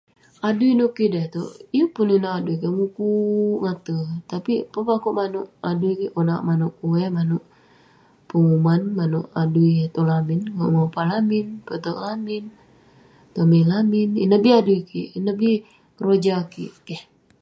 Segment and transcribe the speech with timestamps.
[0.47, 5.47] Adui nouk kik da itouk, yeng pun inouk adui kik...mukuk ngate..Tapik pun peh akouk manouk
[5.69, 7.43] adui kik konak manouk kueh, manouk
[8.29, 12.43] penguman, manouk adui yah tong lamin, akouk mopa lamin, poterk lamin,
[13.25, 15.49] petome lamin..ineh bi adui kik, ineh bi
[15.97, 17.01] keroja kik..keh..